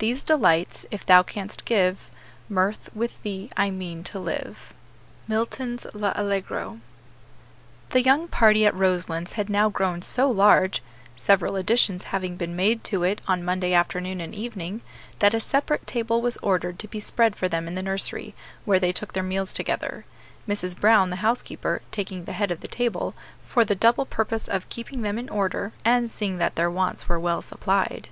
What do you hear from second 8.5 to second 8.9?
at